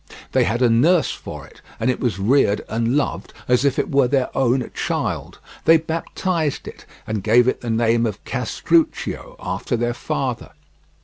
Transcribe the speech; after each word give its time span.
They 0.31 0.45
had 0.45 0.63
a 0.63 0.69
nurse 0.71 1.11
for 1.11 1.45
it, 1.45 1.61
and 1.79 1.87
it 1.91 1.99
was 1.99 2.17
reared 2.17 2.61
and 2.67 2.97
loved 2.97 3.33
as 3.47 3.63
if 3.63 3.77
it 3.77 3.91
were 3.91 4.07
their 4.07 4.35
own 4.35 4.71
child. 4.73 5.37
They 5.65 5.77
baptized 5.77 6.67
it, 6.67 6.87
and 7.05 7.21
gave 7.21 7.47
it 7.47 7.61
the 7.61 7.69
name 7.69 8.07
of 8.07 8.25
Castruccio 8.25 9.35
after 9.39 9.77
their 9.77 9.93
father. 9.93 10.53